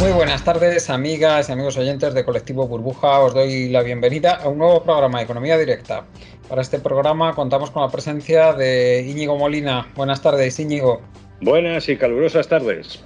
Muy 0.00 0.12
buenas 0.12 0.42
tardes, 0.44 0.88
amigas 0.88 1.50
y 1.50 1.52
amigos 1.52 1.76
oyentes 1.76 2.14
de 2.14 2.24
Colectivo 2.24 2.66
Burbuja. 2.66 3.20
Os 3.20 3.34
doy 3.34 3.68
la 3.68 3.82
bienvenida 3.82 4.36
a 4.36 4.48
un 4.48 4.56
nuevo 4.56 4.82
programa 4.82 5.18
de 5.18 5.24
Economía 5.24 5.58
Directa. 5.58 6.06
Para 6.48 6.62
este 6.62 6.78
programa 6.78 7.34
contamos 7.34 7.70
con 7.70 7.82
la 7.82 7.90
presencia 7.90 8.54
de 8.54 9.04
Íñigo 9.06 9.36
Molina. 9.36 9.88
Buenas 9.94 10.22
tardes, 10.22 10.58
Íñigo. 10.58 11.02
Buenas 11.42 11.86
y 11.90 11.98
calurosas 11.98 12.48
tardes. 12.48 13.04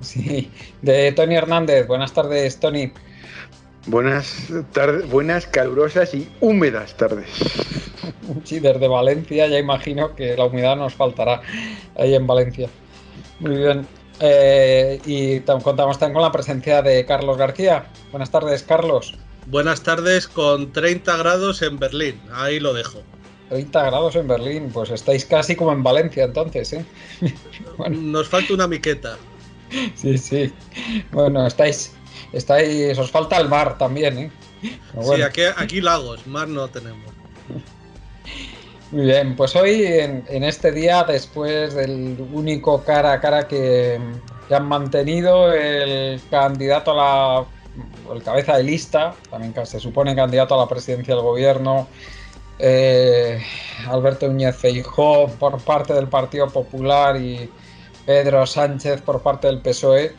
Sí, 0.00 0.48
de 0.80 1.10
Tony 1.10 1.34
Hernández. 1.34 1.88
Buenas 1.88 2.12
tardes, 2.12 2.60
Tony. 2.60 2.92
Buenas 3.88 4.48
tardes, 4.72 5.10
buenas, 5.10 5.48
calurosas 5.48 6.14
y 6.14 6.30
húmedas 6.40 6.96
tardes. 6.96 7.28
Sí, 8.44 8.60
desde 8.60 8.88
Valencia 8.88 9.48
ya 9.48 9.58
imagino 9.58 10.14
que 10.14 10.36
la 10.36 10.44
humedad 10.44 10.76
nos 10.76 10.94
faltará 10.94 11.42
ahí 11.96 12.14
en 12.14 12.26
Valencia. 12.26 12.68
Muy 13.40 13.56
bien. 13.56 13.86
Eh, 14.20 15.00
y 15.04 15.40
contamos 15.40 15.98
también 15.98 16.14
con 16.14 16.22
la 16.22 16.32
presencia 16.32 16.82
de 16.82 17.04
Carlos 17.04 17.38
García. 17.38 17.86
Buenas 18.10 18.30
tardes, 18.30 18.62
Carlos. 18.62 19.14
Buenas 19.46 19.82
tardes 19.82 20.28
con 20.28 20.72
30 20.72 21.16
grados 21.16 21.62
en 21.62 21.78
Berlín. 21.78 22.20
Ahí 22.32 22.60
lo 22.60 22.72
dejo. 22.72 23.02
30 23.48 23.82
grados 23.82 24.16
en 24.16 24.28
Berlín, 24.28 24.70
pues 24.72 24.90
estáis 24.90 25.24
casi 25.26 25.56
como 25.56 25.72
en 25.72 25.82
Valencia 25.82 26.24
entonces, 26.24 26.72
¿eh? 26.72 26.84
bueno. 27.76 28.00
Nos 28.00 28.28
falta 28.28 28.54
una 28.54 28.66
miqueta. 28.66 29.18
Sí, 29.94 30.16
sí. 30.16 30.52
Bueno, 31.10 31.46
estáis, 31.46 31.92
estáis, 32.32 32.96
os 32.98 33.10
falta 33.10 33.38
el 33.38 33.48
mar 33.48 33.76
también, 33.78 34.18
¿eh? 34.18 34.30
Bueno. 34.94 35.16
Sí, 35.16 35.22
aquí, 35.22 35.42
aquí 35.56 35.80
lagos, 35.80 36.26
mar 36.26 36.48
no 36.48 36.68
tenemos. 36.68 37.21
Muy 38.92 39.06
bien, 39.06 39.36
pues 39.36 39.56
hoy 39.56 39.84
en, 39.86 40.22
en, 40.28 40.44
este 40.44 40.70
día, 40.70 41.02
después 41.02 41.74
del 41.74 42.14
único 42.30 42.84
cara 42.84 43.14
a 43.14 43.20
cara 43.22 43.48
que, 43.48 43.98
han 44.50 44.68
mantenido 44.68 45.50
el 45.50 46.20
candidato 46.30 46.92
a 46.92 46.94
la 46.94 47.46
el 48.14 48.22
cabeza 48.22 48.58
de 48.58 48.64
lista, 48.64 49.14
también 49.30 49.54
se 49.64 49.80
supone 49.80 50.14
candidato 50.14 50.54
a 50.54 50.58
la 50.58 50.68
presidencia 50.68 51.14
del 51.14 51.24
gobierno, 51.24 51.88
eh, 52.58 53.42
Alberto 53.88 54.28
Núñez 54.28 54.56
Feijó 54.56 55.26
por 55.38 55.58
parte 55.62 55.94
del 55.94 56.08
Partido 56.08 56.50
Popular 56.50 57.16
y 57.16 57.48
Pedro 58.04 58.44
Sánchez 58.46 59.00
por 59.00 59.22
parte 59.22 59.46
del 59.46 59.62
PSOE. 59.62 60.14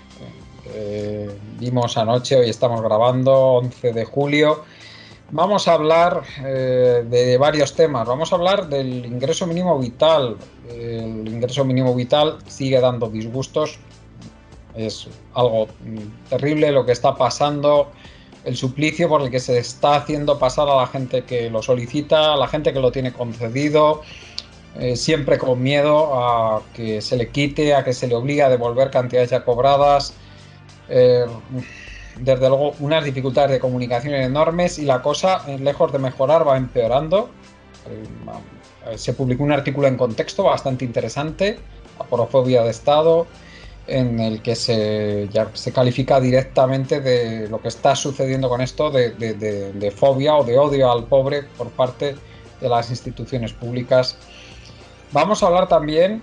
Eh, 0.73 1.29
vimos 1.59 1.95
anoche, 1.95 2.37
hoy 2.37 2.49
estamos 2.49 2.81
grabando, 2.81 3.33
11 3.33 3.93
de 3.93 4.05
julio. 4.05 4.63
Vamos 5.31 5.67
a 5.67 5.73
hablar 5.73 6.23
eh, 6.45 7.03
de 7.09 7.37
varios 7.37 7.73
temas. 7.73 8.07
Vamos 8.07 8.31
a 8.31 8.35
hablar 8.35 8.67
del 8.67 9.05
ingreso 9.05 9.47
mínimo 9.47 9.79
vital. 9.79 10.37
El 10.69 11.27
ingreso 11.27 11.65
mínimo 11.65 11.95
vital 11.95 12.37
sigue 12.47 12.79
dando 12.79 13.09
disgustos. 13.09 13.79
Es 14.75 15.07
algo 15.33 15.67
terrible 16.29 16.71
lo 16.71 16.85
que 16.85 16.91
está 16.91 17.15
pasando. 17.15 17.91
El 18.43 18.57
suplicio 18.57 19.07
por 19.07 19.21
el 19.21 19.31
que 19.31 19.39
se 19.39 19.57
está 19.57 19.95
haciendo 19.95 20.37
pasar 20.37 20.67
a 20.67 20.75
la 20.75 20.87
gente 20.87 21.23
que 21.23 21.49
lo 21.49 21.61
solicita, 21.61 22.33
a 22.33 22.37
la 22.37 22.47
gente 22.47 22.73
que 22.73 22.79
lo 22.79 22.91
tiene 22.91 23.13
concedido, 23.13 24.01
eh, 24.77 24.95
siempre 24.97 25.37
con 25.37 25.63
miedo 25.63 26.19
a 26.19 26.61
que 26.73 27.01
se 27.01 27.15
le 27.15 27.29
quite, 27.29 27.73
a 27.73 27.83
que 27.83 27.93
se 27.93 28.07
le 28.07 28.15
obligue 28.15 28.43
a 28.43 28.49
devolver 28.49 28.91
cantidades 28.91 29.29
ya 29.29 29.45
cobradas. 29.45 30.13
Eh, 30.89 31.25
desde 32.19 32.47
luego 32.47 32.73
unas 32.79 33.03
dificultades 33.03 33.51
de 33.51 33.59
comunicación 33.59 34.13
enormes 34.13 34.77
y 34.79 34.85
la 34.85 35.01
cosa, 35.01 35.45
lejos 35.47 35.91
de 35.91 35.99
mejorar, 35.99 36.47
va 36.47 36.57
empeorando. 36.57 37.29
Se 38.95 39.13
publicó 39.13 39.43
un 39.43 39.51
artículo 39.51 39.87
en 39.87 39.97
contexto 39.97 40.43
bastante 40.43 40.85
interesante, 40.85 41.59
Aporofobia 41.99 42.63
de 42.63 42.71
Estado, 42.71 43.27
en 43.87 44.19
el 44.19 44.41
que 44.41 44.55
se, 44.55 45.27
ya 45.31 45.49
se 45.53 45.71
califica 45.73 46.19
directamente 46.19 47.01
de 47.01 47.49
lo 47.49 47.61
que 47.61 47.67
está 47.67 47.95
sucediendo 47.95 48.47
con 48.47 48.61
esto, 48.61 48.89
de, 48.91 49.11
de, 49.11 49.33
de 49.73 49.91
fobia 49.91 50.35
o 50.35 50.43
de 50.43 50.57
odio 50.57 50.91
al 50.91 51.05
pobre 51.05 51.43
por 51.57 51.69
parte 51.69 52.15
de 52.61 52.69
las 52.69 52.89
instituciones 52.89 53.51
públicas. 53.53 54.17
Vamos 55.11 55.43
a 55.43 55.47
hablar 55.47 55.67
también 55.67 56.21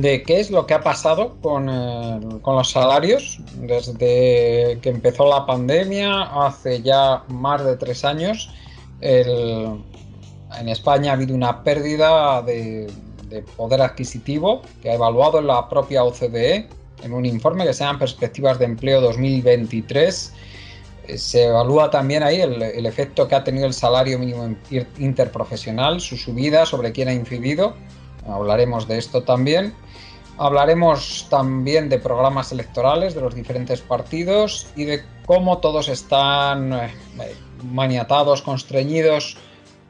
de 0.00 0.22
qué 0.22 0.40
es 0.40 0.50
lo 0.50 0.66
que 0.66 0.74
ha 0.74 0.82
pasado 0.82 1.36
con, 1.40 1.68
eh, 1.68 2.20
con, 2.42 2.56
los 2.56 2.70
salarios 2.70 3.38
desde 3.54 4.78
que 4.80 4.88
empezó 4.88 5.28
la 5.28 5.46
pandemia, 5.46 6.22
hace 6.22 6.82
ya 6.82 7.24
más 7.28 7.64
de 7.64 7.76
tres 7.76 8.04
años. 8.04 8.50
En 9.00 10.68
España 10.68 11.10
ha 11.10 11.14
habido 11.14 11.34
una 11.34 11.62
pérdida 11.62 12.40
de, 12.42 12.90
de, 13.28 13.42
poder 13.42 13.82
adquisitivo 13.82 14.62
que 14.80 14.90
ha 14.90 14.94
evaluado 14.94 15.42
la 15.42 15.68
propia 15.68 16.04
OCDE 16.04 16.68
en 17.02 17.12
un 17.12 17.26
informe 17.26 17.66
que 17.66 17.74
se 17.74 17.84
llama 17.84 17.98
Perspectivas 17.98 18.58
de 18.58 18.64
Empleo 18.66 19.00
2023. 19.00 20.32
Se 21.16 21.44
evalúa 21.44 21.90
también 21.90 22.22
ahí 22.22 22.40
el 22.40 22.86
efecto 22.86 23.28
que 23.28 23.34
ha 23.34 23.44
tenido 23.44 23.66
el 23.66 23.74
salario 23.74 24.18
mínimo 24.18 24.56
interprofesional, 24.98 26.00
su 26.00 26.16
subida, 26.16 26.64
sobre 26.64 26.92
quién 26.92 27.08
ha 27.08 27.12
incidido 27.12 27.74
hablaremos 28.26 28.88
de 28.88 28.98
esto 28.98 29.22
también. 29.22 29.74
Hablaremos 30.36 31.26
también 31.30 31.88
de 31.88 31.98
programas 31.98 32.50
electorales 32.50 33.14
de 33.14 33.20
los 33.20 33.34
diferentes 33.34 33.80
partidos 33.80 34.66
y 34.74 34.84
de 34.84 35.02
cómo 35.26 35.58
todos 35.58 35.88
están 35.88 36.72
eh, 36.72 36.90
maniatados, 37.62 38.42
constreñidos 38.42 39.36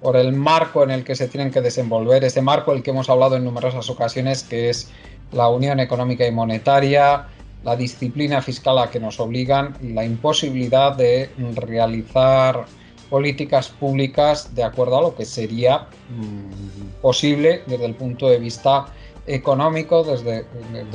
por 0.02 0.16
el 0.16 0.32
marco 0.32 0.82
en 0.82 0.90
el 0.90 1.02
que 1.02 1.14
se 1.14 1.28
tienen 1.28 1.50
que 1.50 1.62
desenvolver, 1.62 2.24
ese 2.24 2.42
marco 2.42 2.72
del 2.72 2.82
que 2.82 2.90
hemos 2.90 3.08
hablado 3.08 3.36
en 3.36 3.44
numerosas 3.44 3.88
ocasiones, 3.88 4.42
que 4.42 4.68
es 4.68 4.90
la 5.32 5.48
Unión 5.48 5.80
Económica 5.80 6.26
y 6.26 6.30
Monetaria, 6.30 7.26
la 7.64 7.74
disciplina 7.74 8.42
fiscal 8.42 8.78
a 8.78 8.90
que 8.90 9.00
nos 9.00 9.18
obligan 9.18 9.74
y 9.82 9.94
la 9.94 10.04
imposibilidad 10.04 10.94
de 10.94 11.30
realizar 11.54 12.66
políticas 13.08 13.68
públicas 13.68 14.54
de 14.54 14.62
acuerdo 14.62 14.98
a 14.98 15.02
lo 15.02 15.14
que 15.14 15.24
sería 15.24 15.86
mmm, 16.10 17.00
posible 17.00 17.62
desde 17.66 17.86
el 17.86 17.94
punto 17.94 18.28
de 18.28 18.38
vista 18.38 18.86
económico, 19.26 20.04
desde, 20.04 20.46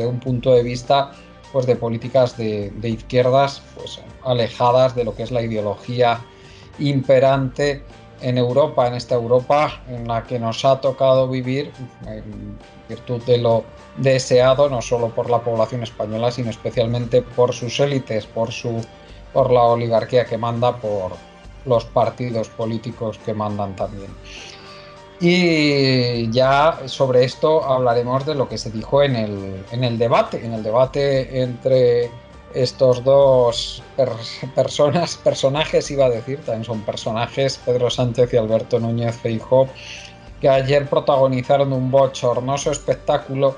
un 0.06 0.20
punto 0.20 0.52
de 0.52 0.64
vista 0.64 1.12
pues, 1.52 1.66
de 1.66 1.76
políticas 1.76 2.38
de, 2.38 2.72
de, 2.72 2.90
izquierdas 2.90 3.62
pues, 3.76 4.02
alejadas 4.24 4.96
de 4.96 5.04
lo 5.04 5.16
que 5.16 5.24
es 5.24 5.31
la 5.31 5.42
ideología 5.42 6.20
imperante 6.80 7.84
en 8.22 8.38
Europa, 8.38 8.88
en 8.88 8.96
esta 8.96 9.16
Europa 9.16 9.81
en 9.88 10.08
la 10.08 10.24
que 10.24 10.40
nos 10.40 10.66
ha 10.66 10.81
tocado 10.81 11.28
vivir 11.28 11.72
en 12.06 12.58
virtud 12.88 13.22
de 13.24 13.38
lo 13.38 13.64
deseado 13.98 14.70
no 14.70 14.82
solo 14.82 15.10
por 15.10 15.30
la 15.30 15.40
población 15.40 15.84
española, 15.84 16.32
sino 16.32 16.50
especialmente 16.50 17.22
por 17.22 17.54
sus 17.54 17.80
élites, 17.80 18.25
por, 18.25 18.52
su, 18.52 18.86
por 19.34 19.52
la 19.52 19.64
oligarquía 19.64 20.25
que 20.25 20.38
manda, 20.38 20.75
por, 20.75 21.14
los 21.66 21.86
partidos 21.86 22.50
políticos 22.50 23.20
que 23.25 23.34
mandan 23.34 23.75
también. 23.75 24.10
Y 25.21 26.31
ya 26.31 26.80
sobre 26.86 27.25
esto 27.25 27.66
hablaremos 27.66 28.25
de 28.25 28.36
lo 28.36 28.48
que 28.48 28.57
se 28.57 28.71
dijo 28.71 29.04
en 29.04 29.18
el, 29.18 29.66
en 29.71 29.83
el 29.83 29.98
debate, 29.98 30.45
en 30.45 30.54
el 30.54 30.63
debate 30.63 31.42
entre 31.42 32.10
estos 32.54 33.04
dos 33.04 33.83
personas, 34.56 35.18
personajes 35.18 35.92
iba 35.92 36.06
a 36.06 36.10
decir, 36.10 36.39
también 36.39 36.63
son 36.63 36.81
personajes, 36.81 37.60
Pedro 37.66 37.89
Sánchez 37.89 38.33
y 38.33 38.38
Alberto 38.38 38.80
Núñez 38.80 39.18
Feijóo, 39.18 39.68
que 40.39 40.48
ayer 40.48 40.88
protagonizaron 40.88 41.74
un 41.74 41.92
bochornoso 41.92 42.72
espectáculo, 42.72 43.57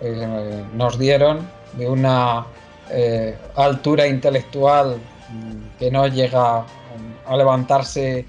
eh, 0.00 0.64
nos 0.74 0.98
dieron 0.98 1.48
de 1.74 1.88
una 1.88 2.46
eh, 2.90 3.36
altura 3.56 4.06
intelectual 4.06 4.98
mm, 5.30 5.78
que 5.78 5.90
no 5.90 6.06
llega 6.06 6.64
a 7.26 7.36
levantarse 7.36 8.26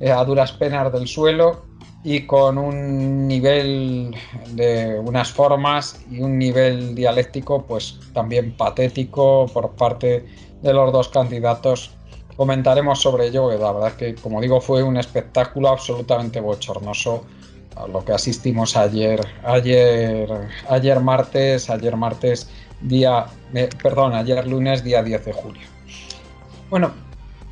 eh, 0.00 0.10
a 0.10 0.24
duras 0.24 0.52
penas 0.52 0.92
del 0.92 1.08
suelo 1.08 1.66
y 2.06 2.24
con 2.24 2.56
un 2.56 3.26
nivel 3.26 4.14
de 4.52 4.96
unas 4.96 5.32
formas 5.32 6.00
y 6.08 6.20
un 6.20 6.38
nivel 6.38 6.94
dialéctico 6.94 7.64
pues 7.66 7.98
también 8.12 8.56
patético 8.56 9.50
por 9.52 9.72
parte 9.72 10.24
de 10.62 10.72
los 10.72 10.92
dos 10.92 11.08
candidatos. 11.08 11.90
Comentaremos 12.36 13.00
sobre 13.00 13.26
ello, 13.26 13.50
que 13.50 13.58
la 13.58 13.72
verdad 13.72 13.88
es 13.88 13.94
que 13.94 14.14
como 14.14 14.40
digo 14.40 14.60
fue 14.60 14.84
un 14.84 14.96
espectáculo 14.98 15.70
absolutamente 15.70 16.38
bochornoso 16.38 17.24
a 17.74 17.88
lo 17.88 18.04
que 18.04 18.12
asistimos 18.12 18.76
ayer, 18.76 19.20
ayer, 19.42 20.28
ayer 20.68 21.00
martes, 21.00 21.68
ayer 21.68 21.96
martes 21.96 22.48
día, 22.82 23.26
eh, 23.52 23.68
perdón, 23.82 24.14
ayer 24.14 24.46
lunes 24.46 24.84
día 24.84 25.02
10 25.02 25.24
de 25.24 25.32
julio. 25.32 25.66
Bueno, 26.70 26.92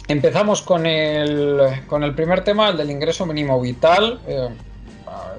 Empezamos 0.06 0.60
con 0.60 0.84
el, 0.84 1.82
con 1.86 2.02
el 2.02 2.14
primer 2.14 2.44
tema, 2.44 2.68
el 2.68 2.76
del 2.76 2.90
ingreso 2.90 3.24
mínimo 3.24 3.60
vital. 3.60 4.20
Eh, 4.26 4.48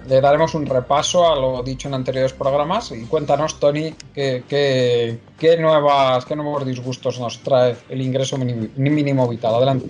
le 0.07 0.21
daremos 0.21 0.53
un 0.53 0.65
repaso 0.65 1.31
a 1.31 1.35
lo 1.35 1.63
dicho 1.63 1.87
en 1.87 1.95
anteriores 1.95 2.33
programas 2.33 2.91
y 2.91 3.05
cuéntanos, 3.05 3.59
Tony, 3.59 3.93
qué, 4.13 4.43
qué, 4.47 5.57
nuevas, 5.57 6.25
qué 6.25 6.35
nuevos 6.35 6.65
disgustos 6.65 7.19
nos 7.19 7.39
trae 7.39 7.75
el 7.89 8.01
ingreso 8.01 8.37
mínimo, 8.37 9.27
vital. 9.27 9.55
Adelante. 9.55 9.89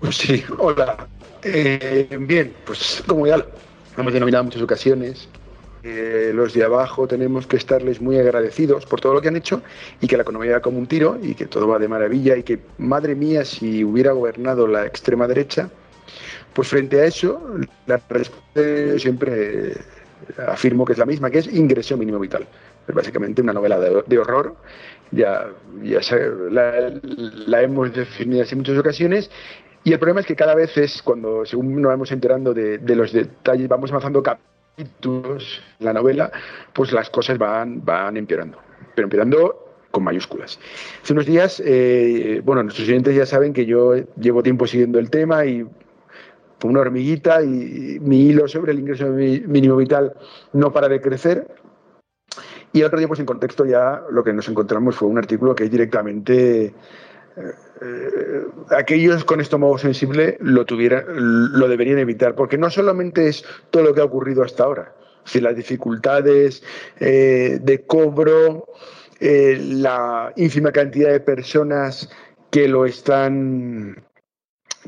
Pues 0.00 0.16
sí, 0.16 0.44
hola. 0.58 1.08
Eh, 1.42 2.08
bien, 2.20 2.54
pues 2.64 3.02
como 3.06 3.26
ya 3.26 3.36
lo 3.36 3.46
hemos 3.96 4.12
denominado 4.12 4.42
en 4.42 4.46
muchas 4.46 4.62
ocasiones, 4.62 5.28
los 6.32 6.52
de 6.54 6.64
abajo 6.64 7.06
tenemos 7.06 7.46
que 7.46 7.56
estarles 7.56 8.00
muy 8.00 8.18
agradecidos 8.18 8.86
por 8.86 9.00
todo 9.00 9.14
lo 9.14 9.20
que 9.20 9.28
han 9.28 9.36
hecho 9.36 9.62
y 10.00 10.06
que 10.06 10.16
la 10.16 10.22
economía 10.22 10.52
va 10.54 10.60
como 10.60 10.78
un 10.78 10.86
tiro 10.86 11.18
y 11.22 11.34
que 11.34 11.46
todo 11.46 11.68
va 11.68 11.78
de 11.78 11.88
maravilla 11.88 12.36
y 12.36 12.42
que, 12.42 12.58
madre 12.78 13.14
mía, 13.14 13.44
si 13.44 13.84
hubiera 13.84 14.12
gobernado 14.12 14.66
la 14.66 14.86
extrema 14.86 15.26
derecha, 15.26 15.70
pues 16.54 16.68
frente 16.68 17.00
a 17.00 17.04
eso, 17.04 17.40
la 17.86 18.00
respuesta 18.08 18.98
siempre 18.98 19.74
afirmo 20.46 20.84
que 20.84 20.92
es 20.92 20.98
la 20.98 21.06
misma, 21.06 21.30
que 21.30 21.38
es 21.38 21.46
ingreso 21.46 21.96
mínimo 21.96 22.18
vital. 22.18 22.46
Es 22.88 22.94
básicamente 22.94 23.42
una 23.42 23.52
novela 23.52 23.78
de, 23.78 24.18
horror, 24.18 24.56
ya, 25.10 25.48
ya 25.82 26.00
la, 26.50 27.62
hemos 27.62 27.92
definido 27.92 28.44
en 28.48 28.58
muchas 28.58 28.78
ocasiones 28.78 29.30
y 29.84 29.92
el 29.92 29.98
problema 29.98 30.20
es 30.20 30.26
que 30.26 30.34
cada 30.34 30.54
vez 30.54 30.76
es 30.76 31.00
cuando, 31.00 31.46
según 31.46 31.80
nos 31.80 31.90
vamos 31.90 32.10
enterando 32.10 32.52
de, 32.52 32.80
los 32.96 33.12
detalles, 33.12 33.68
vamos 33.68 33.90
avanzando 33.90 34.20
la 35.78 35.92
novela, 35.92 36.30
pues 36.72 36.92
las 36.92 37.10
cosas 37.10 37.38
van, 37.38 37.84
van 37.84 38.16
empeorando, 38.16 38.58
pero 38.94 39.06
empeorando 39.06 39.66
con 39.90 40.04
mayúsculas. 40.04 40.58
Hace 41.02 41.12
unos 41.12 41.26
días, 41.26 41.62
eh, 41.64 42.42
bueno, 42.44 42.62
nuestros 42.62 42.86
oyentes 42.88 43.14
ya 43.14 43.24
saben 43.24 43.52
que 43.52 43.64
yo 43.64 43.94
llevo 44.20 44.42
tiempo 44.42 44.66
siguiendo 44.66 44.98
el 44.98 45.08
tema 45.08 45.46
y 45.46 45.66
fue 46.58 46.70
una 46.70 46.80
hormiguita 46.80 47.42
y 47.42 47.98
mi 48.00 48.26
hilo 48.26 48.48
sobre 48.48 48.72
el 48.72 48.80
ingreso 48.80 49.06
mínimo 49.06 49.76
vital 49.76 50.14
no 50.52 50.72
para 50.72 50.88
de 50.88 51.00
crecer. 51.00 51.46
Y 52.72 52.80
el 52.80 52.86
otro 52.86 52.98
día, 52.98 53.08
pues 53.08 53.20
en 53.20 53.26
contexto 53.26 53.64
ya 53.64 54.02
lo 54.10 54.22
que 54.22 54.34
nos 54.34 54.48
encontramos 54.48 54.96
fue 54.96 55.08
un 55.08 55.16
artículo 55.16 55.54
que 55.54 55.64
es 55.64 55.70
directamente 55.70 56.74
eh, 57.36 58.46
aquellos 58.70 59.24
con 59.24 59.40
estómago 59.40 59.76
sensible 59.76 60.38
lo, 60.40 60.64
tuvieran, 60.64 61.04
lo 61.06 61.68
deberían 61.68 61.98
evitar, 61.98 62.34
porque 62.34 62.56
no 62.56 62.70
solamente 62.70 63.28
es 63.28 63.44
todo 63.70 63.82
lo 63.82 63.94
que 63.94 64.00
ha 64.00 64.04
ocurrido 64.04 64.42
hasta 64.42 64.64
ahora, 64.64 64.94
si 65.24 65.40
las 65.40 65.54
dificultades 65.54 66.62
eh, 66.98 67.58
de 67.60 67.84
cobro, 67.84 68.68
eh, 69.20 69.58
la 69.60 70.32
ínfima 70.36 70.72
cantidad 70.72 71.10
de 71.10 71.20
personas 71.20 72.08
que 72.50 72.68
lo 72.68 72.86
están 72.86 74.04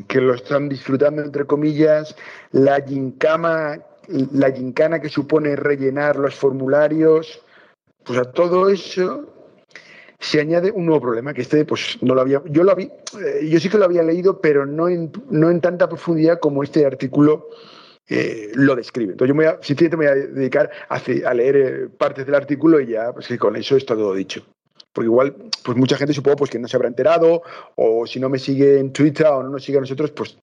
que 0.07 0.21
lo 0.21 0.33
están 0.33 0.69
disfrutando 0.69 1.23
entre 1.23 1.45
comillas, 1.45 2.15
la 2.53 2.81
gincama, 2.81 3.79
la 4.09 4.53
gincana 4.53 5.01
que 5.01 5.09
supone 5.09 5.57
rellenar 5.57 6.17
los 6.17 6.37
formularios, 6.37 7.43
pues 8.05 8.17
a 8.19 8.31
todo 8.31 8.69
eso 8.69 9.38
se 10.19 10.41
añade 10.41 10.73
un 10.73 10.87
nuevo 10.87 11.01
problema, 11.01 11.33
que 11.33 11.43
este 11.43 11.65
pues 11.65 11.99
no 12.01 12.15
lo 12.15 12.21
había, 12.21 12.43
yo 12.47 12.65
lo 12.65 12.73
había, 12.73 12.87
eh, 12.87 13.49
yo 13.49 13.61
sí 13.61 13.69
que 13.69 13.79
lo 13.79 13.85
había 13.85 14.03
leído, 14.03 14.41
pero 14.41 14.67
no 14.67 14.89
en, 14.89 15.13
no 15.31 15.51
en 15.51 15.61
tanta 15.61 15.89
profundidad 15.89 16.41
como 16.41 16.63
este 16.63 16.85
artículo 16.85 17.49
eh, 18.09 18.51
lo 18.55 18.75
describe. 18.75 19.13
Entonces 19.13 19.29
yo 19.29 19.35
me 19.35 19.45
voy 19.47 19.55
a, 19.55 19.91
me 19.91 19.97
voy 19.97 20.07
a 20.07 20.15
dedicar 20.15 20.71
a, 20.89 21.35
leer 21.35 21.57
eh, 21.57 21.89
partes 21.89 22.27
del 22.27 22.35
artículo 22.35 22.81
y 22.81 22.89
ya, 22.89 23.13
pues 23.13 23.29
que 23.29 23.39
con 23.39 23.55
eso 23.55 23.77
está 23.77 23.95
todo 23.95 24.15
dicho. 24.15 24.45
Porque 24.93 25.07
igual, 25.07 25.37
pues 25.63 25.77
mucha 25.77 25.97
gente 25.97 26.15
supongo 26.15 26.39
pues 26.39 26.51
que 26.51 26.59
no 26.59 26.67
se 26.67 26.77
habrá 26.77 26.89
enterado, 26.89 27.43
o 27.77 28.07
si 28.07 28.19
no 28.19 28.29
me 28.29 28.39
sigue 28.39 28.81
en 28.81 28.93
Twitter 28.93 29.27
o 29.27 29.43
no 29.43 29.51
nos 29.51 29.63
sigue 29.63 29.79
a 29.79 29.83
nosotros, 29.83 30.11
pues 30.11 30.37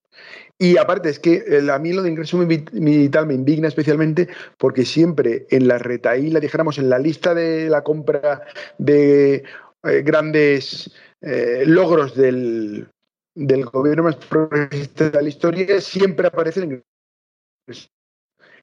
y 0.57 0.77
aparte 0.77 1.09
es 1.09 1.19
que 1.19 1.43
a 1.69 1.79
mí 1.79 1.91
lo 1.91 2.01
de 2.01 2.09
ingreso 2.09 2.37
vital 2.39 3.27
me 3.27 3.33
indigna 3.33 3.67
especialmente 3.67 4.29
porque 4.57 4.85
siempre 4.85 5.47
en 5.49 5.67
la 5.67 5.77
retaíla, 5.77 6.39
dijéramos, 6.39 6.77
en 6.77 6.89
la 6.89 6.97
lista 6.97 7.33
de 7.33 7.69
la 7.69 7.83
compra 7.83 8.43
de 8.77 9.43
eh, 9.85 10.01
grandes 10.01 10.91
eh, 11.21 11.63
logros 11.65 12.15
del, 12.15 12.87
gobierno 13.35 14.03
más 14.03 14.15
progresista 14.15 15.09
de 15.09 15.21
la 15.21 15.29
historia 15.29 15.81
siempre 15.81 16.27
aparecen 16.27 16.83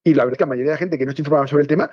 y 0.04 0.14
la 0.14 0.24
verdad 0.24 0.34
es 0.34 0.38
que 0.38 0.44
la 0.44 0.48
mayoría 0.48 0.70
de 0.70 0.74
la 0.74 0.78
gente 0.78 0.98
que 0.98 1.04
no 1.04 1.10
está 1.10 1.22
informada 1.22 1.46
sobre 1.46 1.62
el 1.62 1.68
tema 1.68 1.90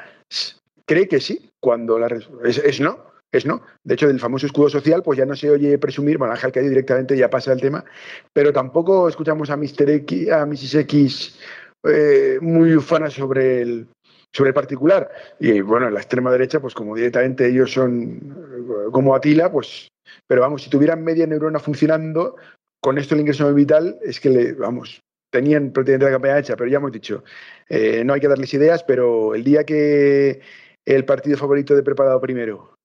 cree 0.86 1.08
que 1.08 1.20
sí, 1.20 1.52
cuando 1.60 2.00
la 2.00 2.08
es, 2.44 2.58
es 2.58 2.80
no, 2.80 3.10
es 3.32 3.46
no. 3.46 3.62
De 3.84 3.94
hecho, 3.94 4.08
del 4.08 4.20
famoso 4.20 4.48
escudo 4.48 4.70
social, 4.70 5.04
pues 5.04 5.20
ya 5.20 5.26
no 5.26 5.36
se 5.36 5.50
oye 5.50 5.78
presumir, 5.78 6.18
bueno, 6.18 6.34
Ángel 6.34 6.52
que 6.52 6.62
directamente 6.62 7.16
ya 7.16 7.30
pasa 7.30 7.54
el 7.54 7.62
tema, 7.62 7.86
pero 8.34 8.52
tampoco 8.52 9.08
escuchamos 9.08 9.50
a 9.50 9.58
Mr. 9.58 9.90
X, 9.90 10.32
a 10.32 10.46
Mrs. 10.46 10.76
X 10.76 11.40
eh, 11.88 12.40
muy 12.42 12.76
ufana 12.76 13.10
sobre 13.10 13.62
el, 13.62 13.88
sobre 14.34 14.50
el 14.50 14.54
particular. 14.54 15.10
Y 15.40 15.62
bueno, 15.62 15.88
en 15.88 15.94
la 15.94 16.02
extrema 16.02 16.32
derecha, 16.32 16.60
pues 16.60 16.74
como 16.74 16.96
directamente 16.96 17.48
ellos 17.48 17.72
son 17.72 18.18
eh, 18.18 18.92
como 18.92 19.16
Atila, 19.16 19.52
pues, 19.52 19.88
pero 20.28 20.42
vamos, 20.42 20.64
si 20.64 20.70
tuvieran 20.70 21.04
media 21.04 21.28
neurona 21.28 21.60
funcionando, 21.60 22.36
con 22.82 22.98
esto 22.98 23.16
el 23.16 23.22
ingreso 23.22 23.54
vital 23.54 24.00
es 24.04 24.20
que 24.20 24.30
le, 24.30 24.54
vamos, 24.54 25.02
tenían 25.32 25.72
prácticamente 25.72 26.06
la 26.06 26.12
campaña 26.12 26.40
hecha, 26.40 26.56
pero 26.56 26.70
ya 26.70 26.78
hemos 26.78 26.92
dicho, 26.92 27.24
eh, 27.68 28.04
no 28.04 28.14
hay 28.14 28.22
que 28.22 28.28
darles 28.28 28.54
ideas, 28.54 28.84
pero 28.84 29.36
el 29.36 29.44
día 29.44 29.64
que 29.64 30.42
el 30.86 31.06
partido 31.06 31.38
favorito 31.38 31.76
de 31.76 31.84
preparado 31.84 32.20
primero 32.22 32.76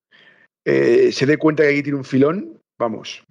eh, 0.67 1.13
se 1.13 1.27
dé 1.27 1.37
cuenta 1.37 1.63
que 1.63 1.71
aquí 1.71 1.83
tiene 1.83 1.99
un 1.99 2.05
filón, 2.05 2.59
vamos. 2.79 3.23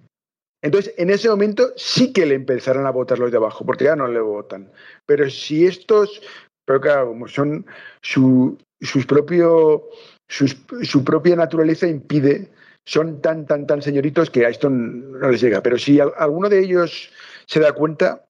Entonces, 0.62 0.94
en 0.96 1.10
ese 1.10 1.28
momento 1.28 1.74
sí 1.76 2.12
que 2.12 2.24
le 2.24 2.34
empezarán 2.34 2.86
a 2.86 2.90
votar 2.90 3.18
los 3.18 3.30
de 3.30 3.36
abajo, 3.36 3.66
porque 3.66 3.84
ya 3.84 3.96
no 3.96 4.08
le 4.08 4.20
votan. 4.20 4.72
Pero 5.04 5.28
si 5.28 5.66
estos 5.66 6.22
pero 6.64 6.80
claro, 6.80 7.08
como 7.08 7.28
son 7.28 7.66
su, 8.02 8.58
sus 8.80 9.06
propio, 9.06 9.88
su 10.28 11.04
propia 11.04 11.36
naturaleza 11.36 11.86
impide, 11.86 12.50
son 12.86 13.20
tan, 13.20 13.46
tan, 13.46 13.66
tan 13.66 13.82
señoritos 13.82 14.30
que 14.30 14.46
a 14.46 14.50
esto 14.50 14.68
no 14.68 15.30
les 15.30 15.40
llega. 15.40 15.62
Pero 15.62 15.78
si 15.78 16.00
alguno 16.00 16.48
de 16.48 16.60
ellos 16.60 17.10
se 17.46 17.60
da 17.60 17.72
cuenta, 17.72 18.24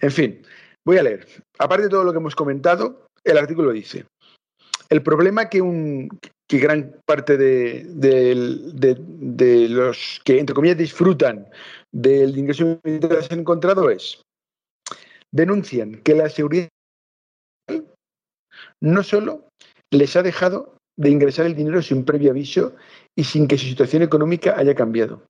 en 0.00 0.10
fin, 0.10 0.42
voy 0.84 0.98
a 0.98 1.02
leer. 1.02 1.26
Aparte 1.58 1.84
de 1.84 1.90
todo 1.90 2.04
lo 2.04 2.12
que 2.12 2.18
hemos 2.18 2.34
comentado, 2.34 3.06
el 3.24 3.38
artículo 3.38 3.72
dice, 3.72 4.06
el 4.88 5.02
problema 5.02 5.48
que, 5.48 5.60
un, 5.60 6.08
que 6.48 6.58
gran 6.58 6.96
parte 7.06 7.36
de, 7.36 7.84
de, 7.84 9.68
los 9.68 10.20
que, 10.24 10.38
entre 10.38 10.54
comillas, 10.54 10.78
disfrutan 10.78 11.48
del 11.92 12.36
ingreso 12.36 12.80
han 12.84 13.38
encontrado 13.38 13.90
es, 13.90 14.22
denuncian 15.30 15.96
que 16.02 16.14
la 16.14 16.28
seguridad 16.28 16.68
no 18.82 19.02
solo 19.02 19.48
les 19.90 20.16
ha 20.16 20.22
dejado 20.22 20.74
de 20.96 21.08
ingresar 21.08 21.46
el 21.46 21.54
dinero 21.54 21.80
sin 21.80 22.04
previo 22.04 22.32
aviso 22.32 22.74
y 23.16 23.24
sin 23.24 23.46
que 23.46 23.56
su 23.56 23.66
situación 23.66 24.02
económica 24.02 24.54
haya 24.58 24.74
cambiado, 24.74 25.22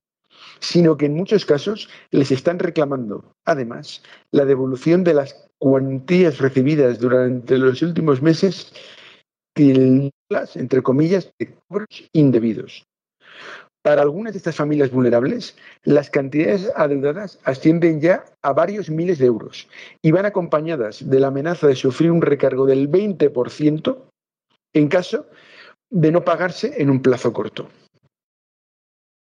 sino 0.58 0.96
que 0.96 1.06
en 1.06 1.14
muchos 1.14 1.44
casos 1.44 1.88
les 2.10 2.30
están 2.32 2.58
reclamando, 2.58 3.36
además, 3.44 4.02
la 4.30 4.44
devolución 4.44 5.04
de 5.04 5.14
las 5.14 5.48
cuantías 5.58 6.38
recibidas 6.38 6.98
durante 6.98 7.58
los 7.58 7.82
últimos 7.82 8.22
meses, 8.22 8.72
entre 9.54 10.82
comillas, 10.82 11.30
de 11.38 11.54
cobros 11.54 12.08
indebidos. 12.12 12.84
Para 13.82 14.02
algunas 14.02 14.32
de 14.32 14.38
estas 14.38 14.54
familias 14.54 14.92
vulnerables, 14.92 15.56
las 15.82 16.08
cantidades 16.08 16.70
adeudadas 16.76 17.40
ascienden 17.42 18.00
ya 18.00 18.24
a 18.40 18.52
varios 18.52 18.88
miles 18.90 19.18
de 19.18 19.26
euros 19.26 19.68
y 20.00 20.12
van 20.12 20.24
acompañadas 20.24 21.08
de 21.10 21.18
la 21.18 21.28
amenaza 21.28 21.66
de 21.66 21.74
sufrir 21.74 22.12
un 22.12 22.22
recargo 22.22 22.64
del 22.64 22.88
20% 22.88 23.98
en 24.74 24.88
caso 24.88 25.26
de 25.90 26.12
no 26.12 26.24
pagarse 26.24 26.80
en 26.80 26.90
un 26.90 27.02
plazo 27.02 27.32
corto. 27.32 27.68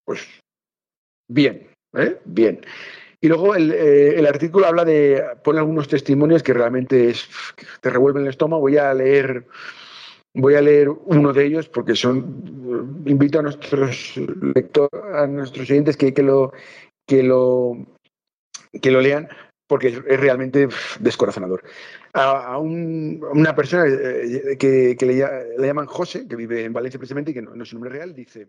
Pues 0.05 0.29
bien, 1.29 1.69
¿eh? 1.95 2.19
bien. 2.25 2.61
Y 3.21 3.29
luego 3.29 3.55
el, 3.55 3.71
eh, 3.73 4.19
el, 4.19 4.27
artículo 4.27 4.67
habla 4.67 4.85
de, 4.85 5.23
pone 5.45 5.61
algunos 5.61 5.89
testimonios 5.89 6.43
que 6.43 6.53
realmente 6.53 7.09
es, 7.09 7.29
te 7.81 7.89
revuelven 7.89 8.25
el 8.25 8.31
estómago. 8.31 8.63
Voy 8.63 8.77
a 8.77 8.93
leer, 8.93 9.47
voy 10.35 10.55
a 10.55 10.63
leer 10.63 10.89
uno 10.89 11.33
de 11.33 11.45
ellos 11.45 11.69
porque 11.69 11.95
son, 11.95 13.03
invito 13.07 13.39
a 13.39 13.43
nuestros 13.43 14.17
lectores, 14.55 15.03
a 15.15 15.27
nuestros 15.27 15.71
oyentes 15.71 15.97
que, 15.97 16.15
que, 16.15 16.23
lo, 16.23 16.53
que, 17.07 17.23
lo, 17.23 17.77
que 18.81 18.91
lo 18.91 19.01
lean 19.01 19.29
porque 19.67 19.89
es 19.89 20.21
realmente 20.21 20.69
descorazonador. 21.01 21.63
A, 22.13 22.53
a, 22.55 22.59
un, 22.59 23.25
a 23.25 23.31
una 23.31 23.55
persona 23.55 23.87
eh, 23.87 24.57
que, 24.59 24.97
que 24.99 25.07
le, 25.07 25.15
le, 25.59 25.67
llaman 25.67 25.87
José, 25.87 26.29
que 26.29 26.37
vive 26.37 26.65
en 26.65 26.75
Valencia 26.75 26.99
precisamente 26.99 27.31
y 27.31 27.35
que 27.35 27.43
no, 27.43 27.55
no 27.55 27.63
es 27.63 27.69
su 27.71 27.77
nombre 27.77 27.91
real, 27.91 28.15
dice... 28.15 28.49